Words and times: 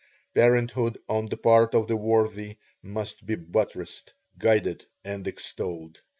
Parenthood 0.33 0.97
on 1.07 1.27
the 1.27 1.37
part 1.37 1.75
of 1.75 1.85
the 1.85 1.95
worthy 1.95 2.57
must 2.81 3.23
be 3.27 3.35
buttressed, 3.35 4.13
guided, 4.39 4.87
and 5.03 5.27
extolled. 5.27 6.01